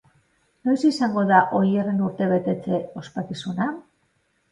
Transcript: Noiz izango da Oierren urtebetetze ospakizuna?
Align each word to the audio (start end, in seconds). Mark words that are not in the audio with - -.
Noiz 0.67 0.77
izango 0.87 1.25
da 1.31 1.41
Oierren 1.59 1.99
urtebetetze 2.05 2.79
ospakizuna? 3.03 3.69